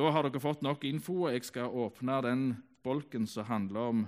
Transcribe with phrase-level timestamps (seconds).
[0.00, 1.26] Da har dere fått nok info.
[1.28, 2.44] Jeg skal åpne den
[2.80, 3.98] bolken som handler om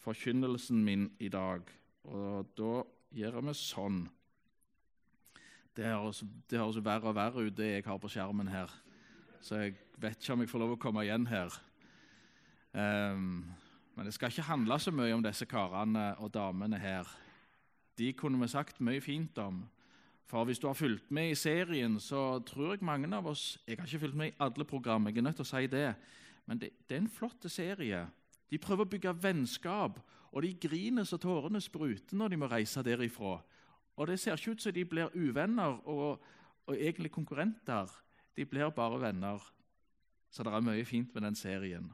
[0.00, 1.66] forkynnelsen min i dag.
[2.08, 2.78] Og da
[3.12, 3.98] gjør vi sånn.
[5.76, 8.72] Det høres, det høres verre og verre ut, det jeg har på skjermen her.
[9.44, 11.60] Så jeg vet ikke om jeg får lov å komme igjen her.
[12.72, 13.44] Um,
[13.98, 17.10] men det skal ikke handle så mye om disse karene og damene her.
[18.00, 19.60] De kunne vi sagt mye fint om.
[20.24, 23.76] For hvis du har fulgt med i serien, så tror jeg mange av oss Jeg
[23.78, 25.94] har ikke fulgt med i alle program, jeg er nødt til å si det.
[26.46, 28.06] Men det, det er en flott serie.
[28.50, 29.98] De prøver å bygge vennskap,
[30.32, 33.38] og de griner så tårene spruter når de må reise derifra.
[33.96, 36.22] Og det ser ikke ut som de blir uvenner og,
[36.66, 37.90] og egentlig konkurrenter.
[38.34, 39.42] De blir bare venner.
[40.30, 41.92] Så det er mye fint med den serien.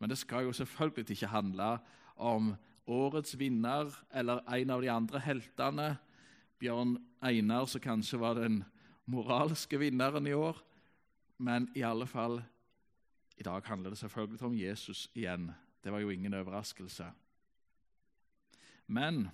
[0.00, 1.76] Men det skal jo selvfølgelig ikke handle
[2.16, 2.54] om
[2.86, 5.88] årets vinner eller en av de andre heltene.
[6.58, 8.62] Bjørn Einar, som kanskje var den
[9.06, 10.58] moralske vinneren i år.
[11.38, 12.40] Men i alle fall,
[13.36, 15.50] i dag handler det selvfølgelig om Jesus igjen.
[15.84, 17.10] Det var jo ingen overraskelse.
[18.86, 19.28] Men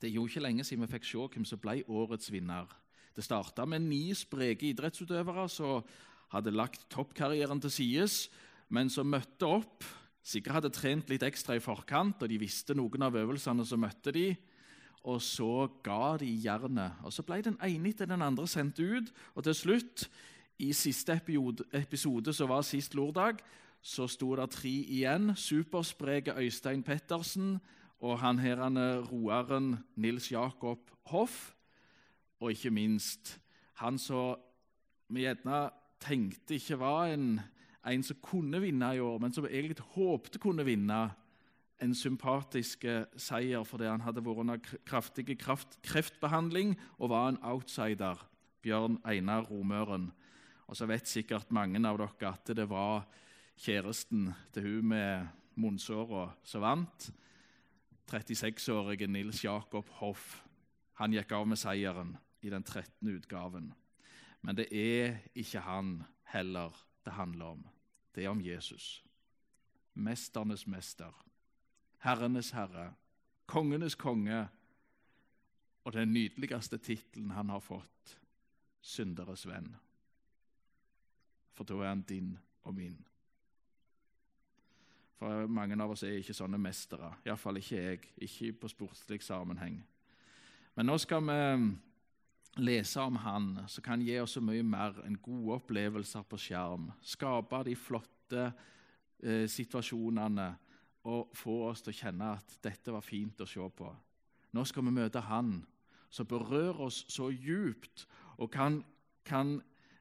[0.00, 2.68] det er jo ikke lenge siden vi fikk se hvem som ble årets vinner.
[3.16, 5.86] Det starta med ni spreke idrettsutøvere som
[6.34, 8.26] hadde lagt toppkarrieren til sides,
[8.68, 9.86] men som møtte opp.
[10.26, 14.12] Sikkert hadde trent litt ekstra i forkant, og de visste noen av øvelsene som møtte
[14.14, 14.30] de,
[15.06, 16.98] Og så ga de jernet.
[17.06, 19.12] Og så ble den ene etter den andre sendt ut.
[19.34, 20.08] Og til slutt,
[20.58, 21.12] i siste
[21.76, 23.42] episode, som var sist lørdag,
[23.82, 25.34] så sto det tre igjen.
[25.36, 27.58] Superspreke Øystein Pettersen
[28.00, 28.60] og han her
[29.08, 31.54] roeren Nils Jakob Hoff.
[32.40, 33.38] Og ikke minst
[33.80, 34.36] han som
[35.08, 35.70] vi gjerne
[36.02, 37.38] tenkte ikke var en,
[37.86, 41.10] en, som kunne vinne i år, men som egentlig håpte kunne vinne
[41.82, 42.86] en sympatisk
[43.20, 48.20] seier fordi han hadde vært under kraftig kraft, kreftbehandling og var en outsider.
[48.64, 50.10] Bjørn Einar Romøren.
[50.66, 53.04] Og så vet sikkert mange av dere at det var
[53.62, 57.10] kjæresten til hun med munnsåra som vant.
[58.10, 60.42] 36-årige Nils Jakob Hoff.
[61.00, 63.08] Han gikk av med seieren i den 13.
[63.10, 63.72] utgaven.
[64.42, 66.00] Men det er ikke han
[66.30, 67.66] heller det handler om.
[68.14, 69.04] Det er om Jesus.
[69.94, 71.25] Mesternes mester.
[72.06, 72.92] Herrenes herre.
[73.46, 74.46] Kongenes konge.
[75.84, 78.16] Og den nydeligste tittelen han har fått
[78.82, 79.68] synderes venn.
[81.54, 82.32] For da er han din
[82.66, 82.98] og min.
[85.16, 87.08] For mange av oss er ikke sånne mestere.
[87.24, 88.00] Iallfall ikke jeg.
[88.26, 89.78] Ikke på sportslig sammenheng.
[90.76, 91.38] Men nå skal vi
[92.66, 96.90] lese om han som kan gi oss så mye mer enn gode opplevelser på skjerm.
[97.00, 98.44] Skape de flotte
[99.22, 100.50] eh, situasjonene
[101.06, 103.88] og få oss til å kjenne at dette var fint å se på.
[104.56, 105.60] Nå skal vi møte han
[106.10, 108.06] som berører oss så djupt
[108.38, 108.80] og kan,
[109.26, 109.58] kan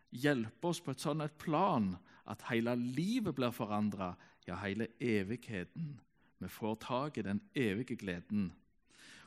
[0.09, 1.93] hjelpe oss på et sånt et plan
[2.29, 4.13] at hele livet blir forandra
[4.47, 5.95] ja, hele evigheten.
[6.41, 8.53] Vi får tak i den evige gleden.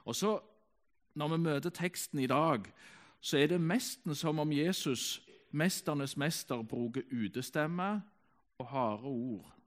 [0.05, 0.41] Og så,
[1.15, 2.69] Når vi møter teksten i dag,
[3.21, 5.19] så er det nesten som om Jesus,
[5.51, 8.03] mesternes mester, bruker utestemme
[8.59, 9.58] og harde ord.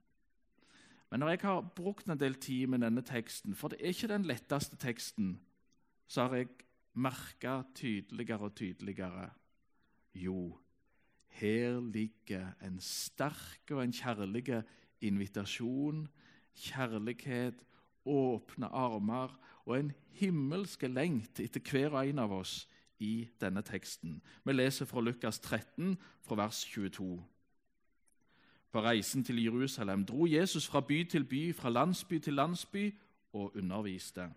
[1.11, 4.07] Men når jeg har brukt en del tid med denne teksten, for det er ikke
[4.13, 5.33] den letteste teksten,
[6.07, 6.49] så har jeg
[6.94, 9.29] merka tydeligere og tydeligere
[10.16, 10.57] Jo,
[11.27, 14.63] her ligger en sterk og en kjærlig
[15.01, 16.07] invitasjon,
[16.55, 17.63] kjærlighet,
[18.05, 22.67] åpne armer og en himmelske lengt etter hver og en av oss
[22.99, 24.19] i denne teksten.
[24.43, 27.23] Vi leser fra Lukas 13, fra vers 22.
[28.72, 32.94] På reisen til Jerusalem dro Jesus fra by til by, fra landsby til landsby,
[33.34, 34.29] og underviste.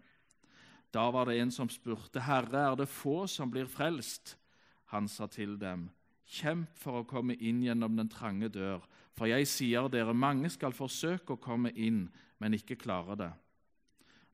[0.95, 4.37] Da var det en som spurte, 'Herre, er det få som blir frelst?'
[4.85, 5.91] Han sa til dem,
[6.27, 10.73] 'Kjemp for å komme inn gjennom den trange dør.' For jeg sier dere, mange skal
[10.73, 12.09] forsøke å komme inn,
[12.39, 13.33] men ikke klare det.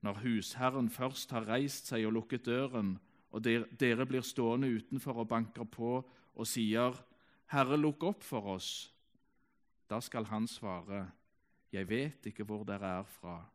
[0.03, 2.99] Når husherren først har reist seg og lukket døren,
[3.31, 6.05] og dere blir stående utenfor og banker på
[6.35, 6.95] og sier,
[7.47, 8.91] 'Herre, lukk opp for oss',
[9.91, 11.11] da skal han svare,
[11.73, 13.51] 'Jeg vet ikke hvor dere er fra'.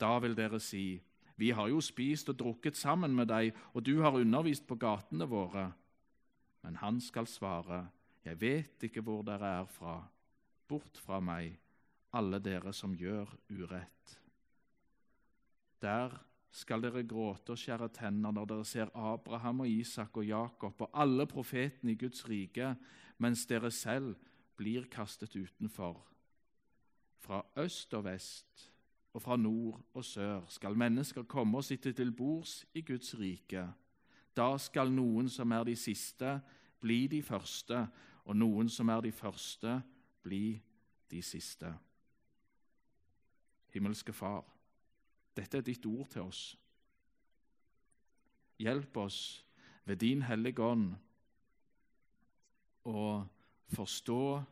[0.00, 1.02] Da vil dere si,
[1.36, 5.28] 'Vi har jo spist og drukket sammen med deg, og du har undervist på gatene
[5.28, 5.72] våre.'
[6.62, 7.88] Men han skal svare,
[8.24, 10.08] 'Jeg vet ikke hvor dere er fra.'
[10.68, 11.58] Bort fra meg,
[12.12, 14.20] alle dere som gjør urett.
[15.82, 16.18] Der
[16.50, 20.90] skal dere gråte og skjære tenner når dere ser Abraham og Isak og Jakob og
[20.94, 22.76] alle profetene i Guds rike,
[23.18, 24.16] mens dere selv
[24.56, 26.06] blir kastet utenfor.
[27.18, 28.72] Fra øst og vest
[29.12, 33.68] og fra nord og sør skal mennesker komme og sitte til bords i Guds rike.
[34.36, 36.40] Da skal noen som er de siste,
[36.80, 37.86] bli de første,
[38.24, 39.82] og noen som er de første,
[40.22, 40.62] bli
[41.10, 41.74] de siste.
[43.72, 44.44] Himmelske Far,
[45.36, 46.42] dette er ditt ord til oss.
[48.58, 49.44] Hjelp oss
[49.84, 50.92] ved din hellige ånd
[52.84, 53.24] å
[53.72, 54.42] forstå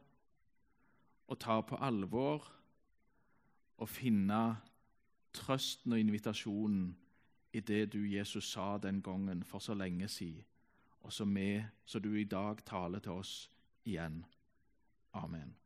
[1.31, 2.47] og ta på alvor
[3.81, 4.57] og finne
[5.33, 6.91] trøsten og invitasjonen
[7.53, 10.45] i det du, Jesus, sa den gangen for så lenge siden,
[11.01, 13.51] og som med, så du i dag taler til oss
[13.85, 14.25] igjen.
[15.13, 15.57] Amen.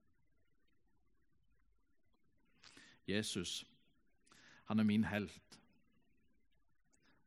[3.09, 3.67] Jesus,
[4.65, 5.61] han er min helt.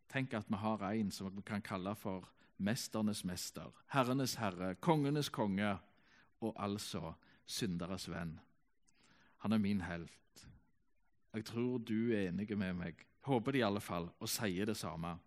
[0.09, 5.29] Tenk at vi har en som vi kan kalle for mesternes mester, herrenes herre, kongenes
[5.29, 5.77] konge
[6.41, 7.13] og altså
[7.45, 8.39] synderes venn.
[9.37, 10.11] Han er min helt.
[11.33, 14.77] Jeg tror du er enig med meg, håper det i alle fall, og sier det
[14.77, 15.17] samme.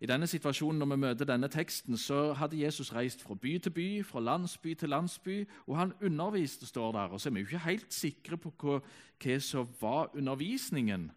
[0.00, 3.70] I denne situasjonen, når vi møter denne teksten, så hadde Jesus reist fra by til
[3.74, 7.14] by, fra landsby til landsby, og han underviste, står der.
[7.14, 8.78] Og så er vi jo ikke helt sikre på hva,
[9.18, 11.10] hva som var undervisningen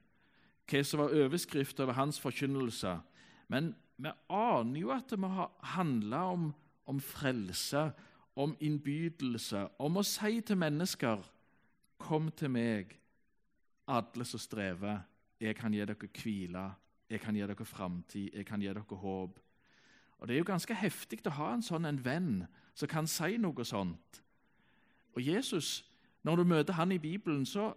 [0.72, 2.96] hva som var overskrift over hans forkynnelse.
[3.52, 6.50] Men vi aner jo at det må ha handla om,
[6.90, 7.92] om frelse,
[8.36, 11.30] om innbydelse, om å si til mennesker
[12.02, 12.96] Kom til meg,
[13.86, 15.04] alle som strever.
[15.38, 16.64] Jeg kan gi dere hvile,
[17.10, 19.38] jeg kan gi dere framtid, jeg kan gi dere håp.
[20.18, 23.38] Og Det er jo ganske heftig å ha en sånn en venn som kan si
[23.38, 24.22] noe sånt.
[25.14, 25.84] Og Jesus,
[26.24, 27.74] når du møter han i Bibelen, så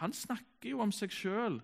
[0.00, 1.58] han snakker jo om seg sjøl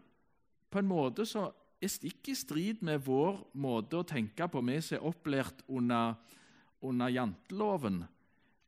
[0.71, 4.81] på en måte som er stikk i strid med vår måte å tenke på, vi
[4.83, 6.17] som er opplært under,
[6.83, 8.03] under janteloven.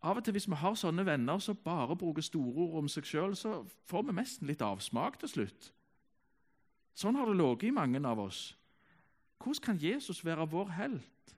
[0.06, 3.08] Av og til Hvis vi har sånne venner som bare bruker store ord om seg
[3.08, 5.72] sjøl, så får vi nesten litt avsmak til slutt.
[6.94, 8.54] Sånn har det ligget i mange av oss.
[9.42, 11.34] Hvordan kan Jesus være vår helt?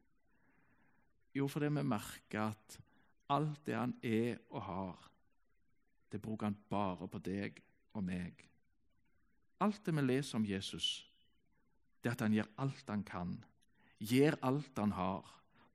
[1.34, 2.78] Jo, fordi vi merker at
[3.32, 5.08] alt det han er og har,
[6.12, 7.60] det bruker han bare på deg
[7.96, 8.44] og meg.
[9.60, 11.08] Alt det vi leser om Jesus,
[12.02, 13.34] det er at han gjør alt han kan,
[13.98, 15.26] gjør alt han har,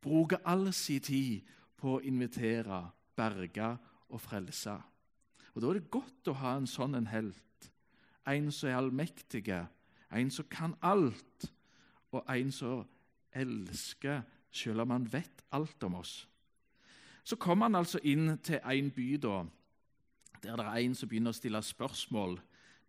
[0.02, 1.42] bruker all sin tid
[1.84, 2.80] på å invitere,
[3.16, 3.74] berge
[4.10, 4.78] og frelse.
[5.54, 7.70] Og Da er det godt å ha en sånn en helt,
[8.26, 9.50] en som er allmektig,
[10.10, 11.50] en som kan alt,
[12.14, 12.86] og en som
[13.34, 16.28] elsker selv om han vet alt om oss.
[17.24, 19.44] Så kommer han altså inn til en by da,
[20.44, 22.40] der det er en som begynner å stille spørsmål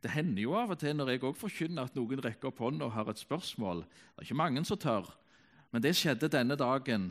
[0.05, 2.85] det hender jo av og til når jeg også forkynner at noen rekker opp hånda
[2.85, 3.79] og har et spørsmål.
[3.89, 5.07] Det er ikke mange som tør,
[5.73, 7.07] men det skjedde denne dagen.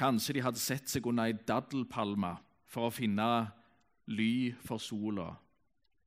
[0.00, 2.32] Kanskje de hadde sett seg under ei daddelpalme
[2.70, 3.26] for å finne
[4.08, 5.34] ly for sola.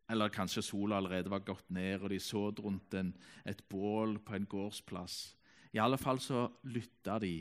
[0.10, 3.12] Eller kanskje sola allerede var gått ned, og de så rundt en,
[3.46, 5.36] et bål på en gårdsplass.
[5.74, 7.36] I alle fall så lytta de.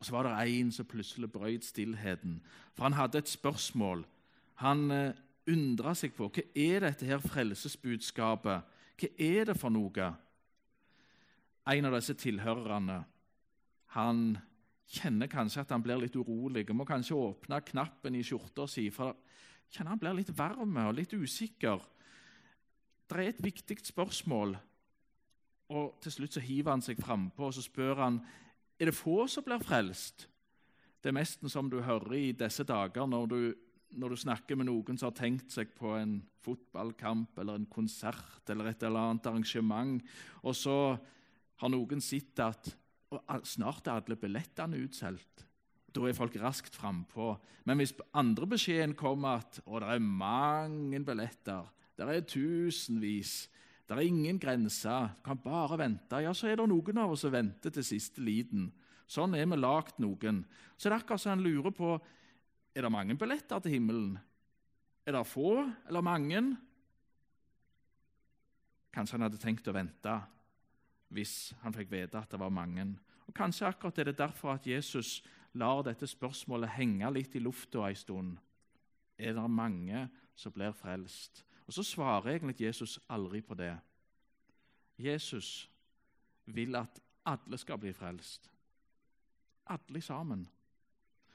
[0.00, 2.40] Og Så var det en som plutselig brøt stillheten,
[2.74, 4.04] for han hadde et spørsmål.
[4.64, 5.14] Han eh,
[5.46, 10.10] undra seg på hva er dette her frelsesbudskapet Hva er det for noe?
[11.70, 13.04] En av disse tilhørerne
[13.94, 14.38] han
[14.90, 19.14] kjenner kanskje at han blir litt urolig må kanskje åpne knappen i skjorta si, for
[19.70, 21.82] kjenner han blir litt varm og litt usikker.
[23.10, 24.56] Det er et viktig spørsmål,
[25.70, 28.20] og til slutt så hiver han seg frampå og så spør han,
[28.80, 30.26] er det få som blir frelst.
[31.00, 33.42] Det er nesten som du hører i disse dager når du
[33.98, 38.52] når du snakker med noen som har tenkt seg på en fotballkamp eller en konsert
[38.52, 39.98] eller et eller annet arrangement,
[40.46, 40.76] og så
[41.60, 42.70] har noen sett at
[43.46, 45.46] snart er alle billettene utsolgt.
[45.90, 47.32] Da er folk raskt frampå.
[47.66, 51.66] Men hvis andre beskjeden kommer at å, det er mange billetter,
[51.98, 53.48] det er tusenvis,
[53.90, 57.24] det er ingen grenser, du kan bare vente, ja, så er det noen av oss
[57.26, 58.68] som venter til siste liten.
[59.10, 60.44] Sånn er vi lagd noen.
[60.78, 61.96] Så det er akkurat som han lurer på
[62.70, 64.12] er det mange billetter til himmelen?
[65.02, 66.42] Er det få eller mange?
[68.94, 70.14] Kanskje han hadde tenkt å vente
[71.10, 72.86] hvis han fikk vite at det var mange.
[73.26, 75.20] Og Kanskje akkurat er det derfor at Jesus
[75.52, 78.38] lar dette spørsmålet henge litt i lufta en stund.
[79.18, 81.44] Er det mange som blir frelst?
[81.66, 83.76] Og Så svarer egentlig Jesus aldri på det.
[84.98, 85.70] Jesus
[86.46, 88.50] vil at alle skal bli frelst.
[89.66, 90.48] Alle sammen.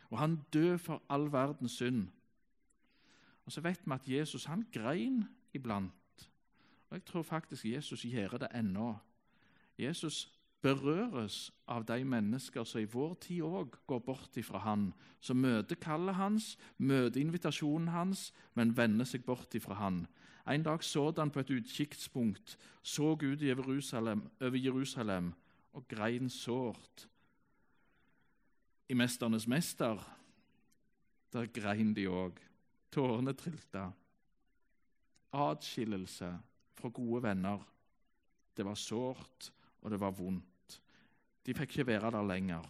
[0.10, 2.08] Og han døde for all verdens synd.
[3.46, 6.30] Og Så vet vi at Jesus han grein iblant.
[6.90, 8.96] Og Jeg tror faktisk Jesus gjør det ennå.
[9.78, 15.38] Jesus berøres av de mennesker som i vår tid òg går bort ifra han, som
[15.38, 20.06] møter kallet hans, møter invitasjonen hans, men vender seg bort ifra han.
[20.48, 25.34] En dag så han på et utkikkspunkt, så Gud Jerusalem, over Jerusalem
[25.74, 27.08] og grein sårt
[28.90, 30.16] i 'Mesternes mester',
[31.34, 32.40] der grein de òg.
[32.92, 33.92] Tårene trilta.
[35.34, 36.40] Atskillelse
[36.74, 37.60] fra gode venner.
[38.58, 39.52] Det var sårt,
[39.86, 40.80] og det var vondt.
[41.46, 42.64] De fikk ikke være der lenger.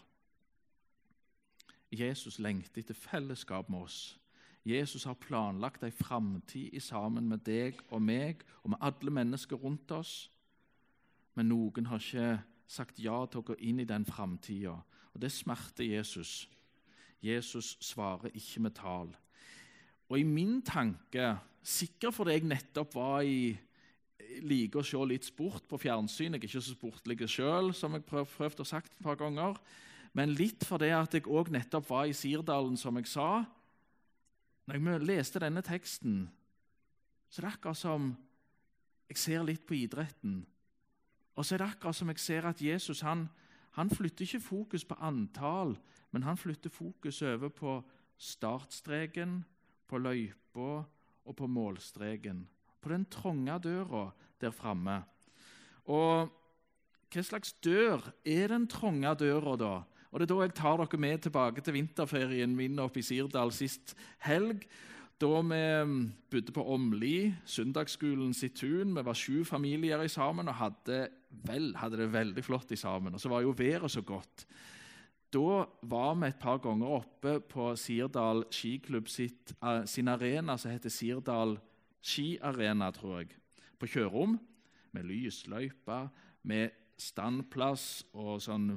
[1.95, 4.19] Jesus lengter etter fellesskap med oss.
[4.65, 9.91] Jesus har planlagt ei framtid sammen med deg og meg og med alle mennesker rundt
[9.95, 10.25] oss.
[11.39, 14.73] Men noen har ikke sagt ja til å gå inn i den framtida,
[15.13, 16.49] og det smerter Jesus.
[17.23, 19.13] Jesus svarer ikke med tall.
[20.09, 23.55] Og i min tanke, sikkert fordi jeg nettopp var i
[24.43, 26.33] liker å se litt sport på fjernsyn.
[26.35, 29.59] Jeg er ikke så sportlig sjøl, som jeg prøv, prøvd å sagt et par ganger.
[30.15, 33.43] Men litt fordi at jeg òg nettopp var i Sirdalen, som jeg sa.
[34.65, 36.25] Når jeg leste denne teksten,
[37.29, 38.13] så er det akkurat som
[39.09, 40.39] jeg ser litt på idretten.
[41.35, 43.27] Og så er det akkurat som jeg ser at Jesus han,
[43.75, 45.75] han flytter ikke fokus på antall,
[46.15, 47.81] men han flytter fokus over på
[48.17, 49.41] startstreken,
[49.85, 50.85] på løypa
[51.25, 52.45] og på målstreken.
[52.81, 54.07] På den trange døra
[54.41, 55.01] der framme.
[55.85, 56.31] Og
[57.13, 59.75] hva slags dør er den trange døra, da?
[60.11, 63.51] Og Det er da jeg tar dere med tilbake til vinterferien min oppe i Sirdal
[63.51, 64.63] sist helg.
[65.19, 65.59] Da vi
[66.31, 68.95] bodde på Åmli, søndagsskolen sitt tun.
[68.95, 71.09] Vi var sju familier i sammen og hadde,
[71.47, 73.13] vel, hadde det veldig flott i sammen.
[73.13, 74.45] Og så var jo været så godt.
[75.35, 80.71] Da var vi et par ganger oppe på Sirdal skiklubb sitt, uh, sin arena, som
[80.71, 81.57] heter Sirdal
[82.05, 83.35] skiarena, tror jeg,
[83.79, 84.37] på Kjørom.
[84.95, 85.99] Med lysløype,
[86.47, 88.69] med standplass og sånn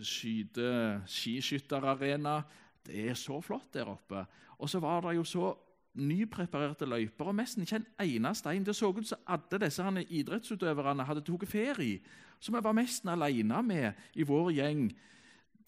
[0.00, 2.40] skyte, skiskytterarena.
[2.84, 4.24] Det er så flott der oppe.
[4.58, 5.50] Og så var det jo så
[5.98, 8.64] nypreparerte løyper og nesten ikke en eneste stein.
[8.64, 9.84] Det så ut som alle disse
[10.20, 12.00] idrettsutøverne hadde tatt ferie,
[12.40, 14.88] som vi var nesten alene med i vår gjeng.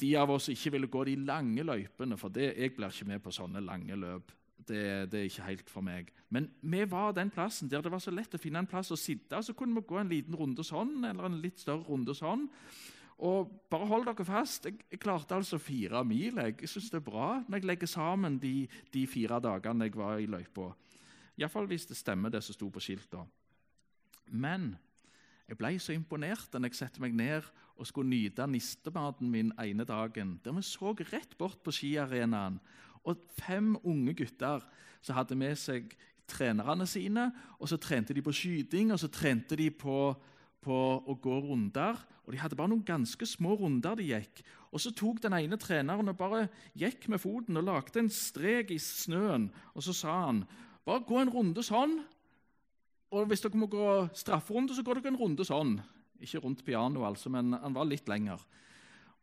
[0.01, 3.23] De av oss ikke ville gå de lange løypene, for det, jeg blir ikke med
[3.23, 4.33] på sånne lange løp.
[4.67, 6.11] Det, det, er ikke helt for meg.
[6.29, 8.99] Men vi var den plassen der det var så lett å finne en plass å
[8.99, 9.41] sitte.
[9.43, 12.47] Så kunne vi gå en liten runde sånn, eller en litt større runde sånn.
[13.21, 14.69] Og bare hold dere fast.
[14.69, 16.39] Jeg, jeg klarte altså fire mil.
[16.41, 18.55] Jeg, jeg syns det er bra når jeg legger sammen de,
[18.93, 20.71] de fire dagene jeg var i løypa.
[21.41, 23.37] Iallfall hvis det stemmer, det som sto på skiltet.
[24.31, 24.73] Men
[25.51, 27.47] jeg ble så imponert da jeg satte meg ned
[27.81, 30.37] og skulle nyte nistematen min ene dagen.
[30.45, 32.61] Der vi så rett bort på skiarenaen.
[33.09, 34.65] Og fem unge gutter
[35.01, 35.95] som hadde med seg
[36.31, 37.31] trenerne sine.
[37.59, 40.15] og Så trente de på skyting, og så trente de på,
[40.63, 41.99] på å gå runder.
[42.27, 44.43] Og De hadde bare noen ganske små runder de gikk.
[44.71, 48.71] Og Så tok den ene treneren og bare gikk med foten og lagde en strek
[48.71, 49.51] i snøen.
[49.75, 50.45] Og Så sa han
[50.85, 52.01] bare gå en runde sånn.
[53.11, 55.81] Og hvis dere må gå strafferunde, så går dere en runde sånn.
[56.21, 58.39] Ikke rundt pianoet, altså, men han var litt lenger.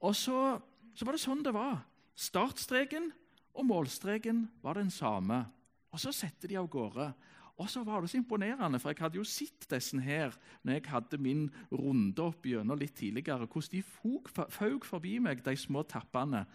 [0.04, 0.58] Og så,
[0.94, 1.86] så var det sånn det var.
[2.18, 3.12] Startstreken
[3.58, 5.46] og målstreken var den samme.
[5.92, 7.14] Og Så setter de av gårde.
[7.58, 10.90] Og så var det så imponerende, for jeg hadde jo sett disse her når jeg
[10.92, 16.46] hadde min runde opp gjennom litt tidligere, hvordan de føk forbi meg, de små tappene,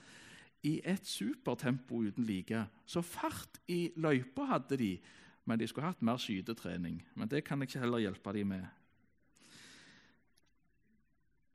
[0.63, 2.61] i et supertempo uten like.
[2.87, 4.93] Så fart i løypa hadde de,
[5.45, 7.01] men de skulle hatt mer skytetrening.
[7.19, 8.69] Men det kan jeg ikke heller hjelpe dem med.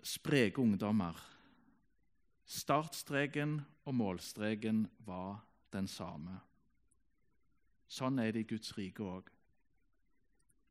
[0.03, 1.15] Spreke ungdommer.
[2.43, 5.39] Startstreken og målstreken var
[5.71, 6.35] den samme.
[7.87, 9.29] Sånn er det i Guds rike òg.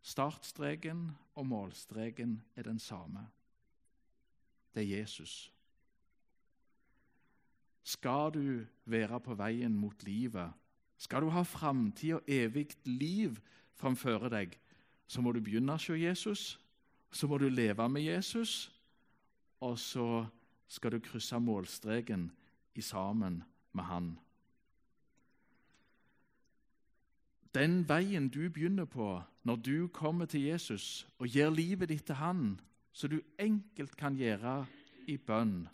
[0.04, 3.24] Startstreken og målstreken er den samme.
[4.74, 5.48] Det er Jesus.
[7.86, 10.52] Skal du være på veien mot livet,
[10.98, 13.40] skal du ha framtid og evig liv
[13.76, 14.56] framfor deg,
[15.06, 16.56] så må du begynne å se Jesus,
[17.12, 18.66] så må du leve med Jesus,
[19.62, 20.26] og så
[20.68, 22.28] skal du krysse målstreken
[22.76, 23.42] i sammen
[23.72, 24.08] med Han.
[27.56, 29.16] Den veien du begynner på
[29.48, 32.58] når du kommer til Jesus og gir livet ditt til Han,
[32.92, 34.66] så du enkelt kan gjøre
[35.08, 35.64] i bønn.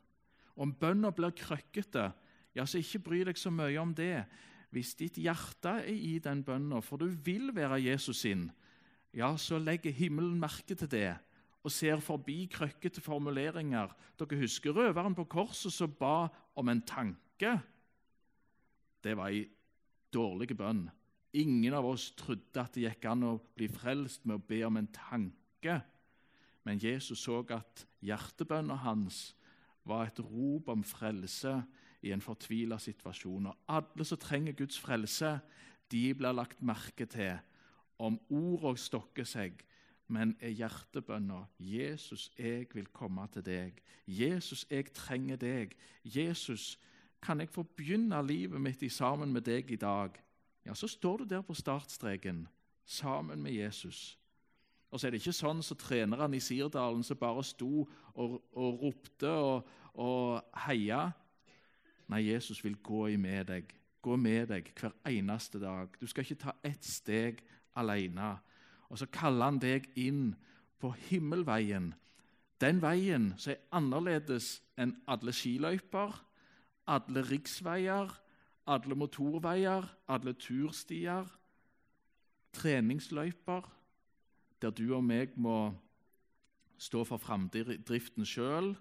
[0.55, 2.11] Om bønna blir krøkkete,
[2.55, 4.27] ja, så ikke bry deg så mye om det.
[4.71, 8.51] Hvis ditt hjerte er i den bønna, for du vil være Jesus sin,
[9.13, 11.17] ja, så legger himmelen merke til det
[11.63, 13.93] og ser forbi krøkkete formuleringer.
[14.19, 16.27] Dere husker røveren på korset som ba
[16.59, 17.55] om en tanke?
[19.03, 19.47] Det var ei
[20.15, 20.89] dårlig bønn.
[21.33, 24.77] Ingen av oss trodde at det gikk an å bli frelst med å be om
[24.77, 25.79] en tanke.
[26.67, 29.33] Men Jesus så at hjertebønna hans
[29.89, 31.55] var et rop om frelse
[32.03, 33.49] i en fortvila situasjon.
[33.51, 35.39] Og alle som trenger Guds frelse,
[35.91, 37.39] de blir lagt merke til.
[38.03, 39.63] Om ordene stokker seg,
[40.13, 43.81] men er hjertebønna 'Jesus, jeg vil komme til deg'.
[44.07, 45.77] 'Jesus, jeg trenger deg'.
[46.05, 46.79] 'Jesus,
[47.23, 50.11] kan jeg få begynne livet mitt sammen med deg i dag?
[50.67, 52.49] Ja, så står du der på startstreken
[52.85, 54.19] sammen med Jesus.
[54.91, 58.43] Og så er det ikke sånn som så trenerne i Sirdalen som bare sto og,
[58.53, 61.07] og ropte og, og heia.
[62.13, 65.89] Nei, Jesus vil gå med deg, gå med deg hver eneste dag.
[66.01, 67.41] Du skal ikke ta ett steg
[67.75, 68.35] alene.
[68.93, 70.35] Og så kaller han deg inn
[70.83, 71.95] på himmelveien.
[72.61, 76.13] Den veien som er annerledes enn alle skiløyper,
[76.93, 78.13] alle riksveier,
[78.69, 81.25] alle motorveier, alle turstier,
[82.53, 83.65] treningsløyper,
[84.63, 85.73] der du og meg må
[86.83, 88.75] stå for framdriften sjøl,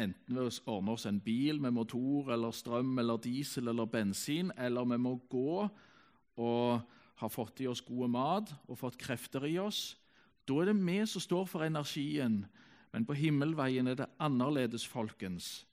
[0.00, 4.50] enten ved å ordne oss en bil med motor eller strøm eller diesel eller bensin,
[4.56, 5.66] eller vi må gå
[6.40, 9.96] og ha fått i oss god mat og fått krefter i oss.
[10.48, 12.44] Da er det vi som står for energien,
[12.92, 15.66] men på himmelveien er det annerledes, folkens.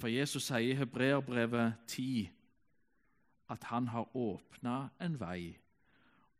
[0.00, 2.30] For Jesus sier i Hebreerbrevet 10
[3.48, 5.56] at han har åpna en vei,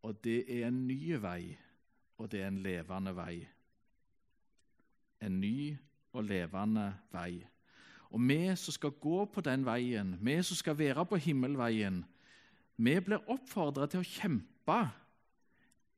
[0.02, 1.56] og det er en ny vei
[2.18, 3.36] og det er en levende vei.
[5.20, 5.76] En ny
[6.12, 7.46] og levende vei.
[8.10, 12.04] Og vi som skal gå på den veien, vi som skal være på himmelveien,
[12.76, 14.78] vi blir oppfordret til å kjempe.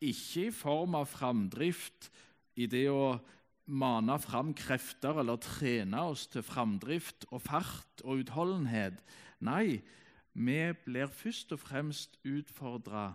[0.05, 2.11] Ikke i form av framdrift,
[2.59, 3.19] i det å
[3.69, 9.03] mane fram krefter eller trene oss til framdrift og fart og utholdenhet.
[9.45, 9.81] Nei,
[10.33, 13.13] vi blir først og fremst utfordra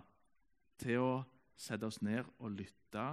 [0.80, 1.14] til å
[1.56, 3.06] sette oss ned og lytte,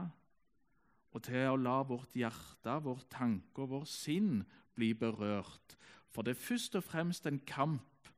[1.11, 4.43] og til å la vårt hjerte, vår tanke og vår sinn
[4.77, 5.75] bli berørt.
[6.11, 8.11] For det er først og fremst en kamp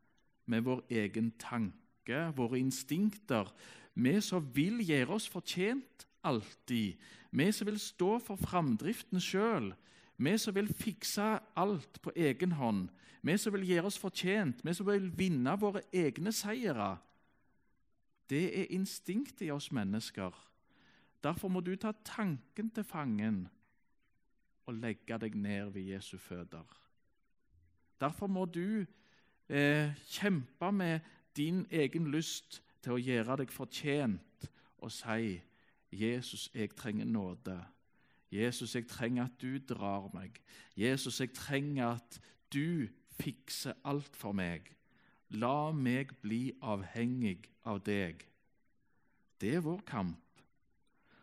[0.50, 3.48] med vår egen tanke, våre instinkter.
[3.94, 6.98] Vi som vil gjøre oss fortjent alltid.
[7.32, 9.74] Vi som vil stå for framdriften sjøl.
[10.18, 12.89] Vi som vil fikse alt på egen hånd.
[13.22, 14.62] Vi som vil gjøre oss fortjent.
[14.63, 16.98] Vi som vil vinne våre egne seire.
[18.30, 20.34] Det er instinktet i oss mennesker.
[21.24, 23.48] Derfor må du ta tanken til fangen
[24.68, 26.68] og legge deg ned ved Jesu føtter.
[28.00, 28.86] Derfor må du
[29.50, 31.00] eh, kjempe med
[31.38, 35.41] din egen lyst til å gjøre deg fortjent og si
[35.91, 37.63] 'Jesus, jeg trenger nåde'.
[38.32, 40.41] Jesus, jeg trenger at du drar meg.
[40.78, 42.19] Jesus, jeg trenger at
[42.54, 42.88] du
[43.19, 44.72] fikser alt for meg.
[45.30, 48.26] La meg bli avhengig av deg.
[49.41, 50.19] Det er vår kamp.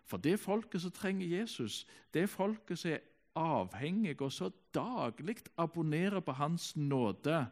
[0.06, 3.04] For det folket som trenger Jesus, det er folket som er
[3.38, 7.46] avhengig og så daglig abonnerer på Hans nåde,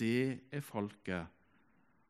[0.00, 1.28] det er folket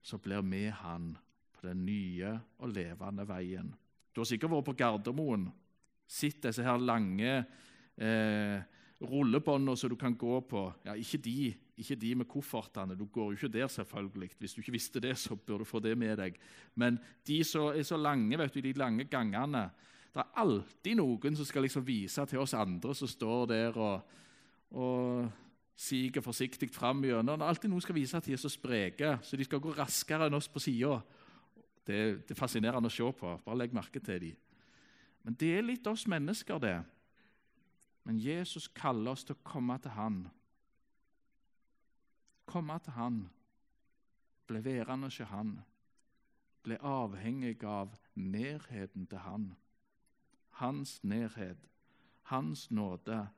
[0.03, 1.13] som blir med Han
[1.55, 3.73] på den nye og levende veien.
[4.13, 5.47] Du har sikkert vært på Gardermoen,
[6.07, 7.37] sett disse her lange
[7.97, 8.59] eh,
[9.03, 10.65] rullebåndene som du kan gå på.
[10.85, 12.97] Ja, ikke de, ikke de med koffertene.
[12.99, 14.31] Du går jo ikke der, selvfølgelig.
[14.39, 16.37] Hvis du ikke visste det, så bør du få det med deg.
[16.75, 19.71] Men de som er så lange, vet du, de lange gangene
[20.13, 24.03] Det er alltid noen som skal liksom vise til oss andre som står der og,
[24.77, 25.31] og
[25.77, 27.39] siger forsiktig fram gjennom.
[27.39, 29.73] Det er alltid noen skal vise at de er så spreke, så de skal gå
[29.77, 31.01] raskere enn oss på sida.
[31.87, 33.37] Det, det, er fascinerende å se på.
[33.45, 34.37] Bare legg merke til dem.
[35.23, 36.77] Men det er litt oss mennesker, det.
[38.05, 40.23] Men Jesus kaller oss til å komme til Han.
[42.51, 43.21] Komme til Han.
[44.51, 45.61] Bli værende hos Han.
[46.63, 49.53] Bli avhengig av nærheten til Han.
[50.59, 51.69] Hans nærhet,
[52.23, 53.29] Hans nåde,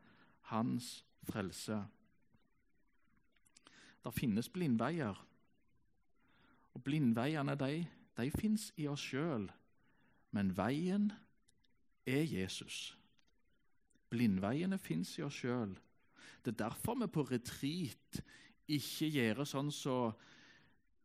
[0.51, 1.85] Hans frelse.
[4.05, 5.21] Det finnes blindveier.
[6.75, 7.87] Og blindveiene de,
[8.19, 9.49] de fins i oss sjøl.
[10.35, 11.11] Men veien
[12.07, 12.93] er Jesus.
[14.11, 15.75] Blindveiene fins i oss sjøl.
[16.45, 18.21] Det er derfor vi på retreat
[18.69, 20.33] ikke gjør sånn som så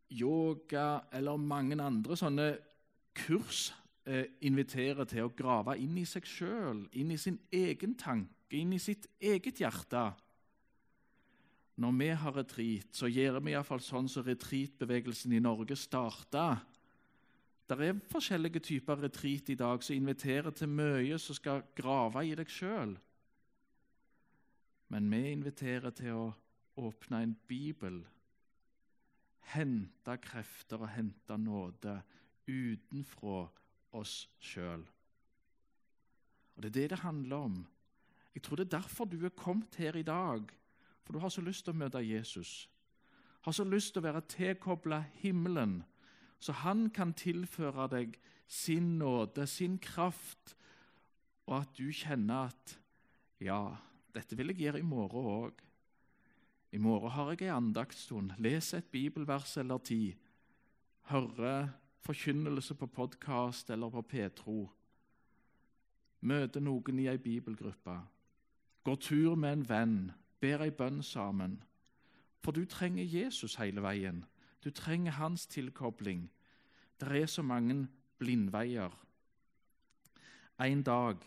[0.09, 2.47] yoga eller mange andre sånne
[3.17, 3.69] kurs
[4.09, 8.73] eh, inviterer til å grave inn i seg sjøl, inn i sin egen tanke, inn
[8.73, 10.09] i sitt eget hjerte.
[11.79, 16.57] Når vi har retreat, så gjør vi iallfall sånn som retreatbevegelsen i Norge starta.
[17.69, 22.35] Det er forskjellige typer retreat i dag som inviterer til mye som skal grave i
[22.35, 22.97] deg sjøl.
[24.91, 26.27] Men vi inviterer til å
[26.83, 28.01] åpne en bibel,
[29.53, 31.95] hente krefter og hente nåde
[32.49, 33.43] utenfra
[33.95, 34.83] oss sjøl.
[36.55, 37.59] Og Det er det det handler om.
[38.35, 40.49] Jeg tror det er derfor du er kommet her i dag.
[41.03, 42.69] For du har så lyst til å møte Jesus.
[43.41, 45.79] Har så lyst til å være tilkobla himmelen
[46.39, 48.15] så han kan tilføre deg
[48.47, 50.55] sin nåde, sin kraft,
[51.49, 52.75] og at du kjenner at
[53.43, 53.75] ja,
[54.15, 55.61] dette vil jeg gjøre i morgen òg.
[56.71, 58.35] I morgen har jeg ei andaktsstund.
[58.37, 60.15] Les et bibelvers eller ti.
[61.09, 61.71] Høre
[62.05, 64.59] forkynnelse på podkast eller på Petro.
[66.21, 67.95] Møte noen i ei bibelgruppe.
[68.85, 69.97] Gå tur med en venn.
[70.39, 71.59] Ber ei bønn sammen.
[72.43, 74.25] For du trenger Jesus hele veien.
[74.63, 76.29] Du trenger hans tilkobling.
[76.99, 77.87] Det er så mange
[78.19, 78.91] blindveier.
[80.59, 81.17] En dag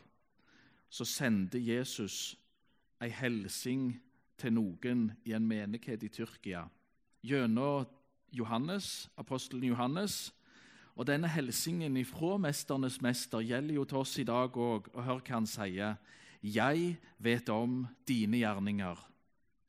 [0.89, 2.37] så sendte Jesus
[3.01, 4.03] ei hilsing
[4.39, 6.67] til noen i en menighet i Tyrkia
[7.23, 7.87] gjennom
[8.33, 10.33] Johannes, apostelen Johannes.
[10.97, 14.91] Og Denne hilsingen ifra Mesternes mester gjelder jo til oss i dag òg.
[14.93, 15.97] Og hør hva han sier.
[16.43, 18.99] Jeg vet om dine gjerninger.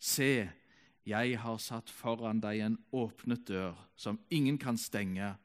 [0.01, 0.49] Se,
[1.05, 5.35] jeg har satt foran deg en åpnet dør som ingen kan stenge,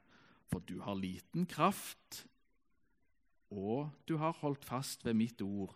[0.49, 2.23] for du har liten kraft,
[3.53, 5.75] og du har holdt fast ved mitt ord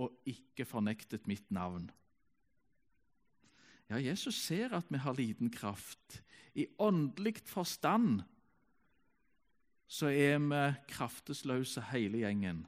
[0.00, 1.90] og ikke fornektet mitt navn.
[3.92, 6.22] Ja, Jesus ser at vi har liten kraft.
[6.56, 8.22] I åndelig forstand
[9.86, 12.64] så er vi kraftesløse hele gjengen.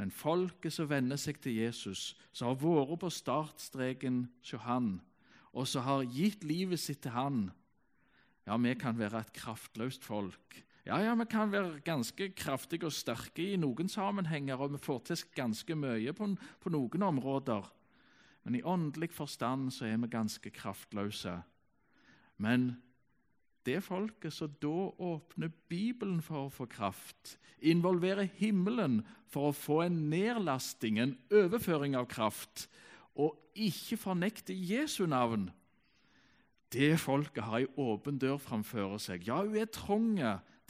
[0.00, 4.94] Men folket som venner seg til Jesus, som har vært på startstreken hos han,
[5.52, 7.42] og som har gitt livet sitt til han,
[8.48, 10.56] ja, vi kan være et kraftløst folk.
[10.86, 15.02] Ja, ja, vi kan være ganske kraftige og sterke i noen sammenhenger, og vi får
[15.10, 16.30] til ganske mye på,
[16.64, 17.68] på noen områder.
[18.48, 21.36] Men i åndelig forstand så er vi ganske kraftløse.
[22.40, 22.70] Men
[23.66, 29.82] det folket som da åpner Bibelen for å få kraft, involverer himmelen for å få
[29.84, 32.68] en nedlasting, en overføring av kraft,
[33.14, 35.50] og ikke fornekter Jesu navn
[36.70, 39.24] Det folket har ei åpen dør framfor seg.
[39.26, 40.20] Ja, hun er trang,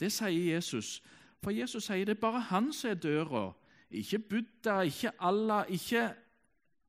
[0.01, 0.95] det sier Jesus.
[1.43, 3.51] For Jesus sier det er bare han som er døra.
[3.91, 6.07] Ikke Buddha, ikke Allah, ikke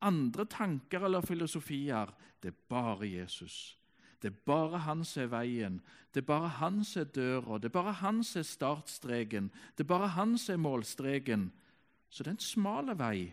[0.00, 2.08] andre tanker eller filosofier.
[2.42, 3.76] Det er bare Jesus.
[4.22, 5.80] Det er bare han som er veien,
[6.14, 9.85] det er bare han som er døra, det er bare han som er startstreken, det
[9.85, 11.48] er bare han som er målstreken.
[12.08, 13.32] Så det er en smal vei.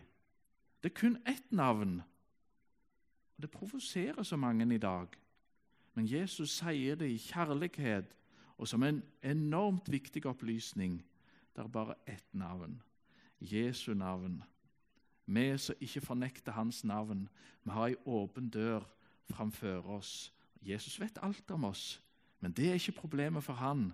[0.82, 2.00] Det er kun ett navn.
[3.36, 5.08] Og Det provoserer så mange i dag.
[5.94, 8.14] Men Jesus sier det i kjærlighet
[8.58, 11.04] og som en enormt viktig opplysning.
[11.56, 12.82] Det er bare ett navn.
[13.40, 14.42] Jesu navn.
[15.26, 17.28] Vi som ikke fornekter hans navn,
[17.64, 18.84] vi har ei åpen dør
[19.30, 20.32] framfor oss.
[20.62, 22.02] Jesus vet alt om oss,
[22.40, 23.92] men det er ikke problemet for han.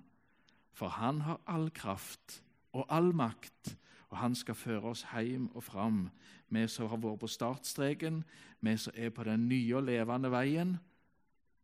[0.73, 3.77] For han har all kraft og all makt,
[4.09, 6.09] og han skal føre oss hjem og fram.
[6.49, 8.25] Vi som har vært på startstreken,
[8.61, 10.77] vi som er på den nye og levende veien,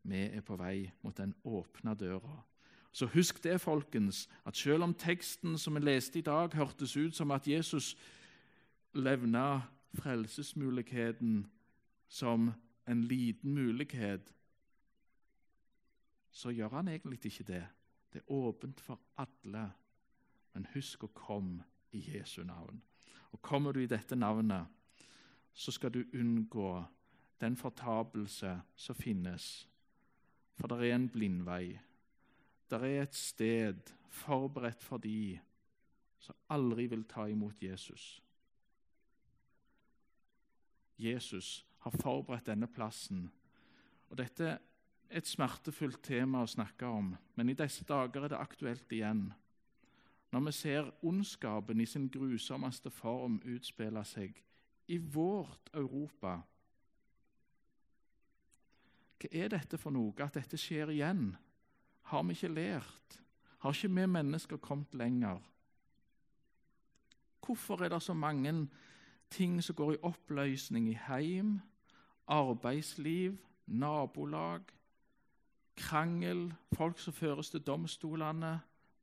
[0.03, 2.41] vi er på vei mot den åpne døra.
[2.91, 7.15] Så husk det, folkens, at selv om teksten som vi leste i dag, hørtes ut
[7.15, 7.95] som at Jesus
[8.93, 9.61] levna
[9.93, 11.45] frelsesmuligheten
[12.07, 12.51] som
[12.87, 14.33] en liten mulighet,
[16.33, 17.63] så gjør han egentlig ikke det.
[18.13, 19.67] Det er åpent for alle.
[20.53, 22.81] Men husk å komme i Jesu navn.
[23.31, 24.65] Og Kommer du i dette navnet,
[25.53, 26.83] så skal du unngå
[27.41, 29.67] den fortapelse som finnes.
[30.57, 31.79] For det er en blindvei.
[32.69, 35.39] Det er et sted forberedt for de
[36.19, 38.23] som aldri vil ta imot Jesus.
[40.97, 43.25] Jesus har forberedt denne plassen.
[44.09, 44.57] Og Dette
[45.13, 49.27] et smertefullt tema å snakke om, men i disse dager er det aktuelt igjen.
[50.33, 54.39] Når vi ser ondskapen i sin grusommeste form utspille seg
[54.89, 56.39] i vårt Europa
[59.23, 61.29] Hva er dette for noe, at dette skjer igjen?
[62.11, 63.19] Har vi ikke lært?
[63.63, 65.39] Har ikke vi mennesker kommet lenger?
[67.45, 68.67] Hvorfor er det så mange
[69.29, 71.61] ting som går i oppløsning i heim,
[72.27, 74.61] arbeidsliv, nabolag,
[75.75, 78.61] krangel, folk som føres til domstolene,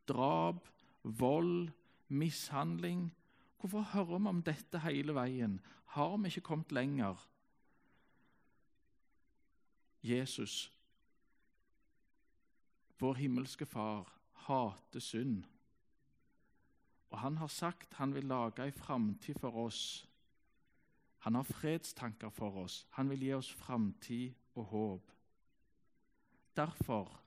[0.08, 0.68] drap,
[1.02, 1.70] vold,
[2.08, 3.10] mishandling.
[3.60, 5.60] Hvorfor hører vi om dette hele veien?
[5.84, 7.26] Har vi ikke kommet lenger?
[10.02, 10.72] Jesus,
[12.98, 14.08] vår himmelske Far,
[14.46, 15.42] hater synd.
[17.10, 20.10] Og han har sagt han vil lage ei framtid for oss
[21.20, 22.86] han har fredstanker for oss.
[22.96, 25.10] Han vil gi oss framtid og håp.
[26.56, 27.20] Derfor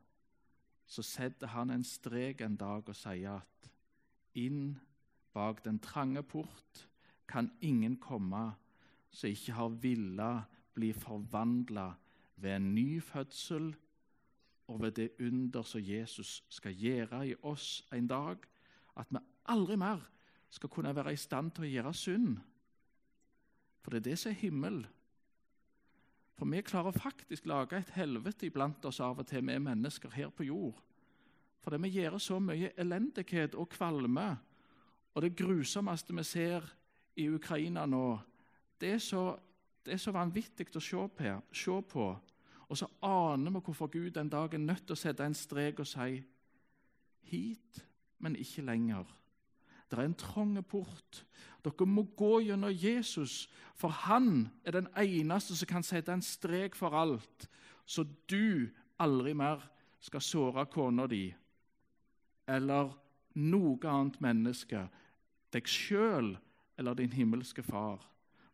[0.85, 3.69] så setter han en strek en dag og sier at
[4.37, 4.73] inn
[5.33, 6.83] bak den trange port
[7.29, 8.51] kan ingen komme
[9.13, 10.31] som ikke har villa
[10.73, 11.93] bli forvandla
[12.35, 13.71] ved en ny fødsel
[14.67, 18.37] og ved det under som Jesus skal gjøre i oss en dag,
[18.97, 20.01] at vi aldri mer
[20.49, 22.37] skal kunne være i stand til å gjøre synd.
[23.83, 24.83] For det er det som er himmel.
[26.33, 30.31] For vi klarer faktisk lage et helvete iblant oss av og til, vi mennesker her
[30.33, 30.81] på jord.
[31.63, 34.27] Fordi vi gjør så mye elendighet og kvalme.
[35.13, 36.65] Og det grusomste vi ser
[37.15, 38.17] i Ukraina nå,
[38.81, 39.37] det er så,
[39.85, 42.07] det er så vanvittig å se på, se på.
[42.67, 45.79] Og så aner vi hvorfor Gud en dag er nødt til å sette en strek
[45.83, 46.23] og si
[47.29, 47.83] hit,
[48.19, 49.05] men ikke lenger.
[49.93, 51.19] Det er en trang port.
[51.61, 53.45] Dere må gå gjennom Jesus,
[53.77, 57.45] for han er den eneste som kan sette en strek for alt,
[57.85, 59.61] så du aldri mer
[60.01, 61.27] skal såre kona di
[62.49, 62.89] eller
[63.39, 64.81] noe annet menneske,
[65.53, 66.33] deg sjøl
[66.75, 68.01] eller din himmelske far.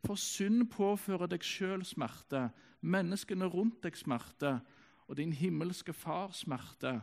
[0.04, 2.50] For synd påfører deg sjøl smerte,
[2.80, 4.60] menneskene rundt deg smerte,
[5.08, 7.00] og din himmelske far smerte.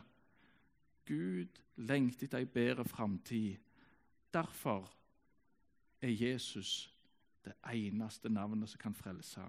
[1.10, 3.58] Gud lengter etter ei bedre framtid.
[4.34, 4.92] Derfor
[6.00, 6.94] er Jesus
[7.44, 9.40] det eneste navnet som kan frelse.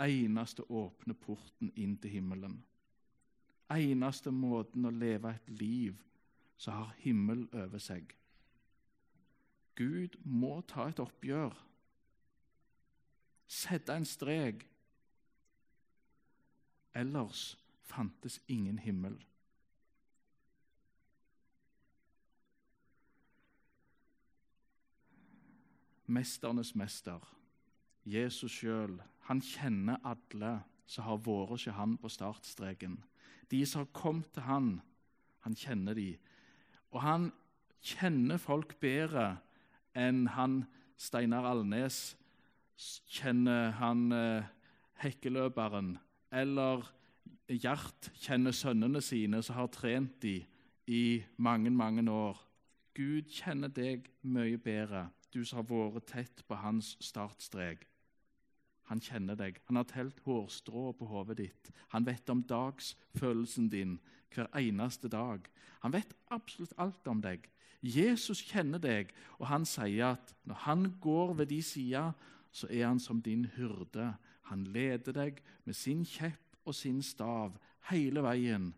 [0.00, 2.64] Eneste åpne porten inn til himmelen.
[3.70, 6.00] Eneste måten å leve et liv
[6.56, 8.16] som har himmel over seg.
[9.76, 11.54] Gud må ta et oppgjør.
[13.46, 14.66] Sette en strek.
[16.94, 17.52] Ellers
[17.88, 19.16] fantes ingen himmel.
[26.12, 27.22] Mesternes mester,
[28.04, 28.98] Jesus sjøl,
[29.28, 32.98] han kjenner alle som har vært hos han på startstreken.
[33.50, 34.72] De som har kommet til han,
[35.46, 36.10] han kjenner de.
[36.92, 37.30] Og han
[37.82, 39.36] kjenner folk bedre
[39.98, 40.64] enn han
[40.98, 42.16] Steinar Alnes
[43.10, 44.50] kjenner han eh,
[45.02, 45.96] hekkeløperen,
[46.30, 46.84] eller
[47.52, 50.38] Gjert kjenner sønnene sine som har trent de
[50.88, 52.38] i mange, mange år.
[52.96, 55.08] Gud kjenner deg mye bedre
[55.40, 57.86] som har vært tett på hans startstrek.
[58.90, 59.56] Han kjenner deg.
[59.66, 61.70] Han har telt hårstrå på hodet ditt.
[61.94, 63.98] Han vet om dagsfølelsen din
[64.34, 65.48] hver eneste dag.
[65.80, 67.48] Han vet absolutt alt om deg.
[67.82, 72.04] Jesus kjenner deg, og han sier at når han går ved de side,
[72.52, 74.12] så er han som din hyrde.
[74.50, 77.56] Han leder deg med sin kjepp og sin stav
[77.90, 78.74] hele veien.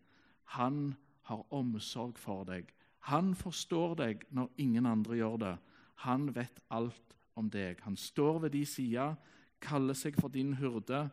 [0.57, 0.95] Han
[1.29, 2.71] har omsorg for deg.
[3.11, 5.55] Han forstår deg når ingen andre gjør det.
[5.95, 7.81] Han vet alt om deg.
[7.83, 9.15] Han står ved din side,
[9.61, 11.09] kaller seg for din hurde,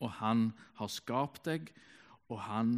[0.00, 1.72] og han har skapt deg,
[2.28, 2.74] og han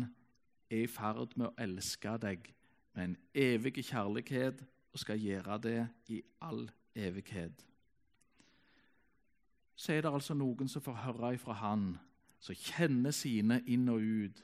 [0.71, 2.51] er i ferd med å elske deg
[2.95, 5.79] med en evig kjærlighet og skal gjøre det
[6.15, 7.65] i all evighet.
[9.77, 11.95] Så er det altså noen som får høre ifra han,
[12.39, 14.43] som kjenner sine inn og ut.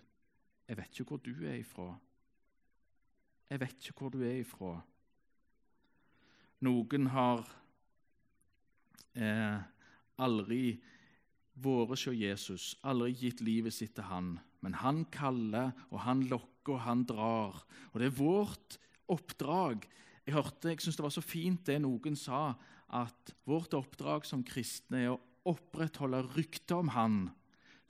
[0.67, 1.93] Jeg vet ikke hvor du er ifra.
[3.51, 4.81] Jeg vet ikke hvor du er ifra.
[6.61, 7.41] Noen har
[9.17, 9.61] eh,
[10.21, 10.65] aldri
[11.61, 14.35] vært hos Jesus, aldri gitt livet sitt til han.
[14.61, 17.63] Men han kaller, og han lokker, og han drar.
[17.93, 18.77] Og det er vårt
[19.11, 19.89] oppdrag.
[20.27, 22.53] Jeg hørte, jeg synes det var så fint det noen sa,
[22.93, 27.21] at vårt oppdrag som kristne er å opprettholde ryktet om han.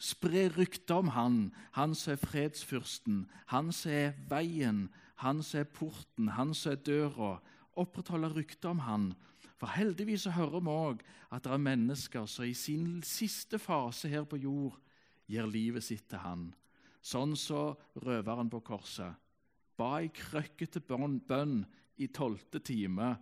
[0.01, 1.41] Spre ryktet om han,
[1.75, 4.87] han som er fredsfyrsten, han som er veien,
[5.21, 7.35] han som er porten, han som er døra
[7.81, 9.11] opprettholde ryktet om han.
[9.61, 14.25] For heldigvis hører vi òg at det er mennesker som i sin siste fase her
[14.29, 14.79] på jord
[15.31, 16.47] gir livet sitt til han.
[17.01, 19.13] Sånn som så røveren på korset.
[19.77, 21.63] Ba i krøkkete bønn
[22.01, 23.15] i tolvte time,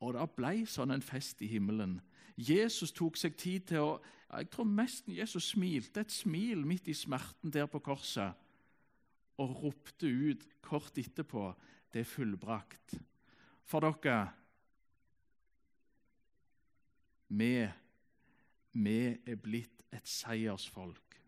[0.00, 2.00] og det ble sånn en fest i himmelen.
[2.40, 6.94] Jesus tok seg tid til å Jeg tror nesten Jesus smilte et smil midt i
[6.94, 8.30] smerten der på korset
[9.42, 11.48] og ropte ut kort etterpå
[11.90, 12.94] det er fullbrakt
[13.70, 14.30] for dere.
[17.30, 17.54] Vi,
[18.74, 21.18] vi er blitt et seiersfolk.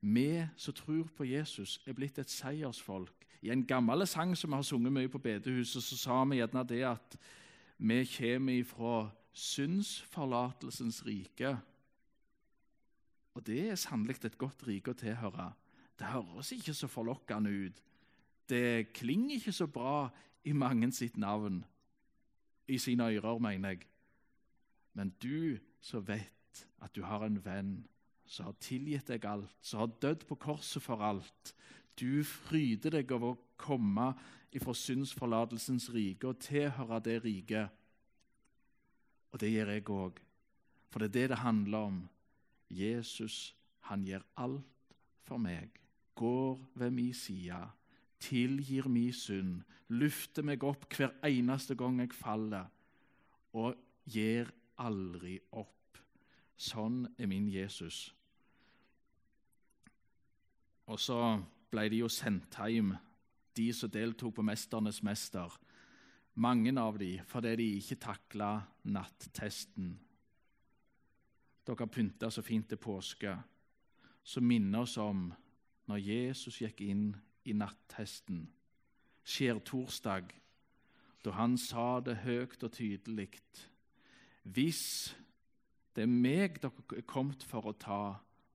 [0.00, 3.26] Vi som tror på Jesus, er blitt et seiersfolk.
[3.44, 6.64] I en gammel sang som vi har sunget mye på bedehuset, så sa vi gjerne
[6.68, 7.16] det at
[7.80, 11.54] vi kommer ifra syndsforlatelsens rike.
[13.36, 15.52] Og det er sannelig et godt rike å tilhøre.
[15.98, 17.82] Det høres ikke så forlokkende ut.
[18.48, 20.08] Det klinger ikke så bra
[20.44, 21.64] i mange sitt navn.
[22.68, 23.86] I sine ører, mener jeg.
[24.94, 27.72] Men du som vet at du har en venn
[28.30, 31.54] som har tilgitt deg alt, som har dødd på korset for alt.
[31.98, 34.12] Du fryder deg over å komme
[34.54, 37.74] ifra syndsforlatelsens rike og tilhøre det riket.
[39.30, 40.22] Og det gjør jeg òg.
[40.90, 41.98] For det er det det handler om.
[42.70, 43.54] Jesus,
[43.90, 44.94] han gjør alt
[45.26, 45.74] for meg.
[46.14, 47.60] Går ved min side
[48.20, 52.68] tilgir min synd, løfter meg opp hver eneste gang jeg faller,
[53.52, 53.74] og
[54.06, 55.98] gir aldri opp.
[56.60, 58.10] Sånn er min Jesus.
[60.90, 61.16] Og så
[61.70, 62.94] ble de jo sendt hjem,
[63.56, 65.58] de som deltok på 'Mesternes mester'.
[66.34, 69.98] Mange av de fordi de ikke takla nattesten.
[71.66, 73.42] Dere pynta så fint til påske,
[74.24, 75.32] som minner oss om
[75.88, 77.16] når Jesus gikk inn
[77.50, 78.44] i nattesten,
[79.26, 80.30] skjærtorsdag,
[81.24, 83.28] da han sa det høyt og tydelig
[84.42, 85.14] Hvis
[85.94, 88.02] det er meg dere er kommet for å ta,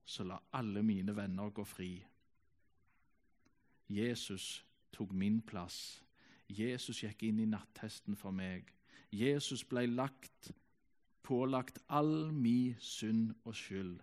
[0.06, 1.90] så la alle mine venner gå fri.
[3.88, 6.00] Jesus tok min plass.
[6.48, 8.70] Jesus gikk inn i natthesten for meg.
[9.10, 10.52] Jesus ble lagt,
[11.26, 13.98] pålagt all mi synd og skyld.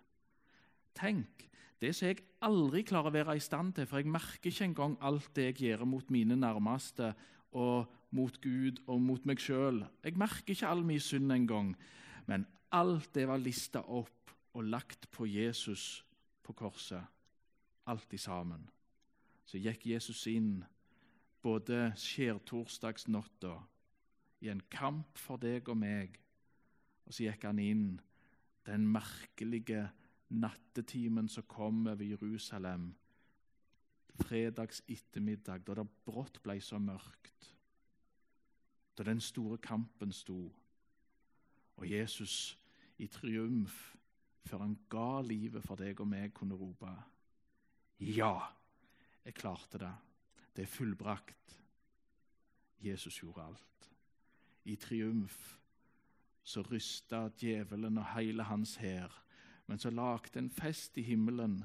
[0.96, 1.48] Tenk,
[1.84, 4.96] det som jeg aldri klarer å være i stand til, for jeg merker ikke engang
[5.04, 7.12] alt det jeg gjør mot mine nærmeste
[7.60, 9.82] og mot Gud og mot meg sjøl.
[10.06, 11.74] Jeg merker ikke all min synd engang,
[12.30, 16.04] men alt det var lista opp og lagt på Jesus
[16.46, 17.04] på korset.
[17.90, 18.64] Alt i sammen.
[19.44, 20.62] Så gikk Jesus inn
[21.44, 23.58] både skjærtorsdagsnatta
[24.44, 26.16] i en kamp for deg og meg,
[27.04, 27.86] og så gikk han inn
[28.64, 29.90] den merkelige
[30.34, 32.94] nattetimen som kom over Jerusalem
[34.22, 37.50] fredags ettermiddag, da det brått ble så mørkt,
[38.98, 40.52] da den store kampen sto,
[41.78, 42.58] og Jesus
[43.02, 43.96] i triumf,
[44.46, 46.92] før han ga livet for deg og meg, kunne rope
[48.04, 48.36] Ja,
[49.24, 49.94] jeg klarte det.
[50.54, 51.54] Det er fullbrakt.
[52.84, 53.90] Jesus gjorde alt.
[54.66, 55.38] I triumf
[56.44, 59.23] så rysta djevelen og hele hans hær,
[59.68, 61.62] men så lagde en fest i himmelen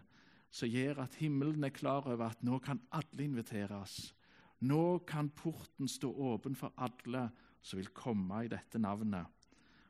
[0.51, 4.15] som gjør at himmelen er klar over at nå kan alle inviteres.
[4.61, 7.29] Nå kan porten stå åpen for alle
[7.63, 9.27] som vil komme i dette navnet.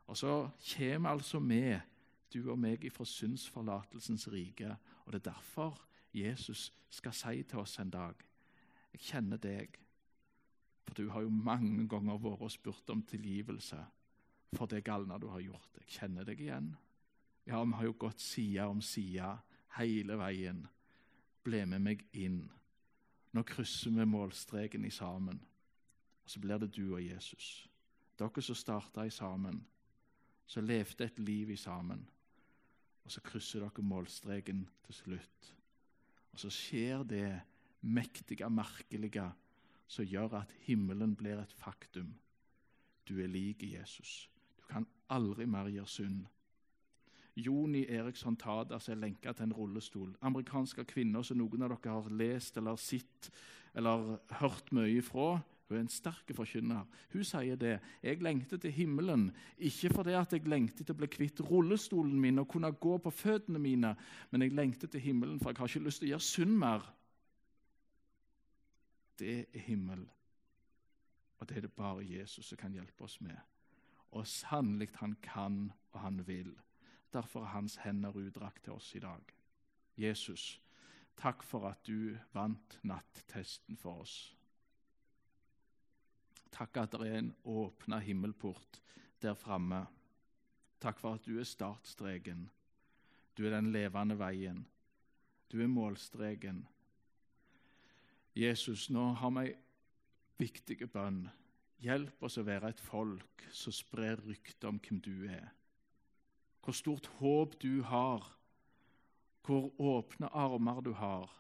[0.09, 1.79] Og så kommer altså vi,
[2.33, 4.77] du og meg, ifra syndsforlatelsens rike.
[5.05, 5.79] Og det er derfor
[6.14, 8.25] Jesus skal si til oss en dag
[8.92, 9.77] Jeg kjenner deg.
[10.88, 13.79] For du har jo mange ganger vært og spurt om tilgivelse
[14.57, 15.77] for det galne du har gjort.
[15.77, 16.71] Jeg kjenner deg igjen.
[17.48, 19.28] Ja, vi har jo gått side om side
[19.78, 20.66] hele veien.
[21.44, 22.42] Ble med meg inn.
[23.32, 25.40] Nå krysser vi målstreken i sammen.
[26.24, 27.64] Og så blir det du og Jesus.
[28.20, 29.62] Dere som starta i sammen
[30.48, 32.04] så levde et liv i sammen.
[33.04, 35.52] Og så krysser dere målstreken til slutt.
[36.32, 37.26] Og så skjer det
[37.80, 39.30] mektige, merkelige
[39.88, 42.12] som gjør at himmelen blir et faktum.
[43.08, 44.28] Du er lik Jesus.
[44.61, 46.26] Du kan aldri mer gjøre synd.
[47.38, 50.11] Joni Eriksson Tadas er lenka til en rullestol.
[50.27, 53.31] Amerikanske kvinner som noen av dere har lest eller sett
[53.79, 55.37] eller hørt mye fra.
[55.68, 56.87] Hun er en sterk forkynner.
[57.12, 57.74] Hun sier det.
[58.03, 62.40] Jeg lengter til himmelen, ikke fordi at jeg lengter til å bli kvitt rullestolen min
[62.40, 63.92] og kunne gå på føttene mine,
[64.31, 66.88] men jeg lengter til himmelen, for jeg har ikke lyst til å gjøre synd mer.
[69.18, 70.07] Det er himmel.
[71.38, 73.37] Og det er det bare Jesus som kan hjelpe oss med.
[74.16, 76.55] Og sannelig han kan, og han vil.
[77.12, 79.35] Derfor er hans hender utdrakt til oss i dag.
[79.99, 80.61] Jesus,
[81.16, 84.16] takk for at du vant nattesten for oss.
[86.53, 88.81] Takk at det er en åpna himmelport
[89.23, 89.87] der framme.
[90.81, 92.49] Takk for at du er startstreken.
[93.37, 94.66] Du er den levende veien.
[95.53, 96.66] Du er målstreken.
[98.37, 99.57] Jesus, nå har vi ei
[100.38, 101.25] viktig bønn.
[101.83, 105.51] Hjelp oss å være et folk som sprer rykte om hvem du er.
[106.64, 108.26] Hvor stort håp du har,
[109.47, 111.30] hvor åpne armer du har,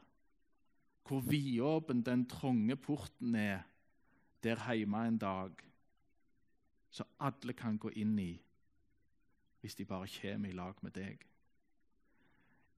[1.08, 3.64] hvor vidåpen den trange porten er
[4.42, 5.68] der hjemme en dag
[6.90, 8.32] så alle kan gå inn i
[9.60, 11.24] hvis de bare kommer i lag med deg.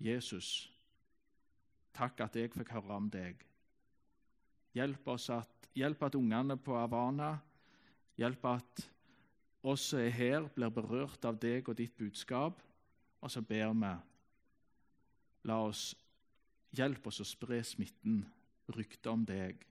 [0.01, 0.71] Jesus,
[1.93, 3.43] takk at jeg fikk høre om deg.
[4.73, 7.35] Hjelp at, hjelp at ungene på Havana,
[8.17, 8.87] hjelp at
[9.63, 12.61] oss som er her, blir berørt av deg og ditt budskap.
[13.21, 13.97] Og så ber vi
[15.49, 15.95] La oss
[16.77, 18.21] hjelpe oss å spre smitten,
[18.77, 19.63] ryktet om deg,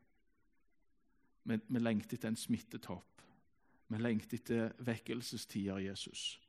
[1.46, 3.22] vi, vi lengter etter en smittetopp.
[3.90, 6.40] Vi lengter etter vekkelsestider, Jesus,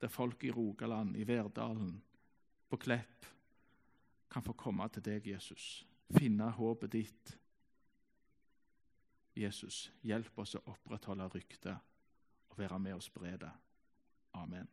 [0.00, 1.94] der folk i Rogaland, i Verdalen,
[2.68, 3.26] på Klepp
[4.30, 5.86] kan få komme til deg, Jesus.
[6.14, 7.36] Finne håpet ditt.
[9.40, 11.89] Jesus, hjelp oss å opprettholde ryktet
[12.50, 13.50] og være med og spre det.
[14.32, 14.68] Amen.